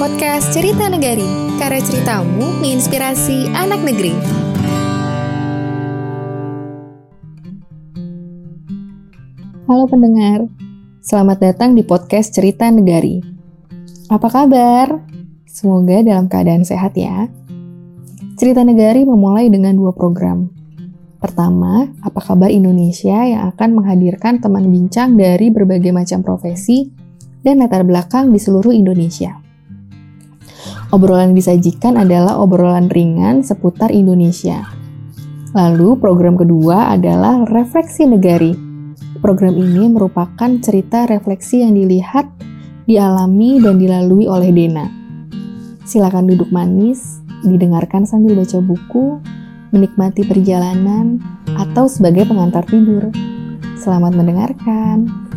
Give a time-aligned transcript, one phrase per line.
[0.00, 1.28] podcast Cerita Negari,
[1.60, 4.16] karena ceritamu menginspirasi anak negeri.
[9.68, 10.48] Halo pendengar,
[11.04, 13.20] selamat datang di podcast Cerita Negari.
[14.08, 15.04] Apa kabar?
[15.44, 17.28] Semoga dalam keadaan sehat ya.
[18.40, 20.48] Cerita Negari memulai dengan dua program.
[21.20, 26.88] Pertama, apa kabar Indonesia yang akan menghadirkan teman bincang dari berbagai macam profesi
[27.44, 29.49] dan latar belakang di seluruh Indonesia.
[30.90, 34.66] Obrolan yang disajikan adalah obrolan ringan seputar Indonesia.
[35.54, 38.50] Lalu program kedua adalah Refleksi Negari.
[39.22, 42.26] Program ini merupakan cerita refleksi yang dilihat,
[42.90, 44.90] dialami, dan dilalui oleh Dena.
[45.86, 49.22] Silakan duduk manis, didengarkan sambil baca buku,
[49.70, 51.22] menikmati perjalanan,
[51.54, 53.14] atau sebagai pengantar tidur.
[53.78, 55.29] Selamat mendengarkan.